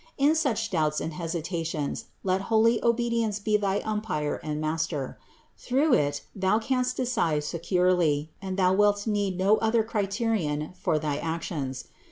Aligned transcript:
In 0.17 0.33
such 0.33 0.71
doubts 0.71 0.99
and 0.99 1.13
hesitations 1.13 2.05
let 2.23 2.41
holy 2.49 2.83
obedience 2.83 3.37
be 3.37 3.55
thy 3.55 3.81
umpire 3.85 4.39
and 4.43 4.59
master; 4.59 5.19
through 5.59 5.93
it 5.93 6.23
thou 6.35 6.57
canst 6.57 6.97
decide 6.97 7.43
securely, 7.43 8.31
and 8.41 8.57
thou 8.57 8.73
wilt 8.73 9.05
need 9.05 9.37
no 9.37 9.57
other 9.57 9.83
criterion 9.83 10.73
for 10.73 10.97
thy 10.97 11.17
actions. 11.17 11.85